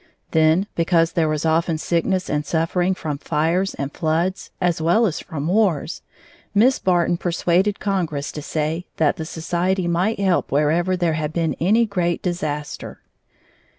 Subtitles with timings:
[0.31, 5.19] Then, because there was often sickness and suffering from fires and floods, as well as
[5.19, 6.01] from wars,
[6.55, 11.55] Miss Barton persuaded Congress to say that the society might help wherever there had been
[11.59, 13.01] any great disaster.